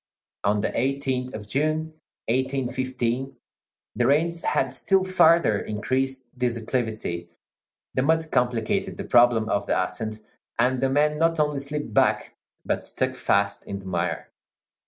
[0.43, 1.93] On the 18th of June,
[2.25, 3.37] 1815,
[3.95, 7.29] the rains had still farther increased this acclivity,
[7.93, 10.21] the mud complicated the problem of the ascent,
[10.57, 12.33] and the men not only slipped back,
[12.65, 14.31] but stuck fast in the mire.